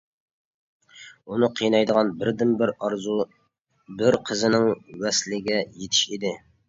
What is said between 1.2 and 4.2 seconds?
ئۇنى قىينايدىغان بىردىنبىر ئارزۇ بىر